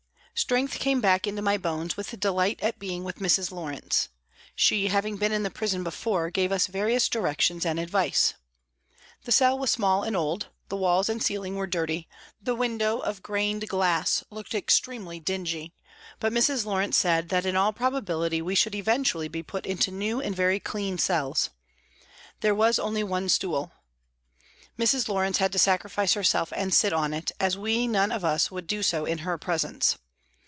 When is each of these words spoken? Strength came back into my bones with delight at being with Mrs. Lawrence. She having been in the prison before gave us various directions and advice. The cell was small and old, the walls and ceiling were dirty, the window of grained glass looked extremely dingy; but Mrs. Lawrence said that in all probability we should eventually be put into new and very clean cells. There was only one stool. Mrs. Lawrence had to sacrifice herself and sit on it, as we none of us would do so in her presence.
Strength 0.33 0.79
came 0.79 1.01
back 1.01 1.27
into 1.27 1.43
my 1.43 1.55
bones 1.59 1.95
with 1.95 2.19
delight 2.19 2.59
at 2.63 2.79
being 2.79 3.03
with 3.03 3.17
Mrs. 3.17 3.51
Lawrence. 3.51 4.09
She 4.55 4.87
having 4.87 5.17
been 5.17 5.31
in 5.31 5.43
the 5.43 5.51
prison 5.51 5.83
before 5.83 6.31
gave 6.31 6.51
us 6.51 6.65
various 6.65 7.07
directions 7.07 7.63
and 7.63 7.79
advice. 7.79 8.33
The 9.25 9.31
cell 9.31 9.59
was 9.59 9.69
small 9.69 10.01
and 10.01 10.15
old, 10.15 10.47
the 10.67 10.77
walls 10.77 11.09
and 11.09 11.21
ceiling 11.21 11.57
were 11.57 11.67
dirty, 11.67 12.09
the 12.41 12.55
window 12.55 12.97
of 12.97 13.21
grained 13.21 13.67
glass 13.69 14.23
looked 14.31 14.55
extremely 14.55 15.19
dingy; 15.19 15.75
but 16.19 16.33
Mrs. 16.33 16.65
Lawrence 16.65 16.97
said 16.97 17.29
that 17.29 17.45
in 17.45 17.55
all 17.55 17.71
probability 17.71 18.41
we 18.41 18.55
should 18.55 18.73
eventually 18.73 19.27
be 19.27 19.43
put 19.43 19.67
into 19.67 19.91
new 19.91 20.19
and 20.21 20.35
very 20.35 20.59
clean 20.59 20.97
cells. 20.97 21.51
There 22.39 22.55
was 22.55 22.79
only 22.79 23.03
one 23.03 23.29
stool. 23.29 23.73
Mrs. 24.75 25.07
Lawrence 25.07 25.37
had 25.37 25.51
to 25.51 25.59
sacrifice 25.59 26.13
herself 26.15 26.51
and 26.55 26.73
sit 26.73 26.93
on 26.93 27.13
it, 27.13 27.31
as 27.39 27.59
we 27.59 27.85
none 27.85 28.11
of 28.11 28.25
us 28.25 28.49
would 28.49 28.65
do 28.65 28.81
so 28.81 29.05
in 29.05 29.19
her 29.19 29.37
presence. 29.37 29.99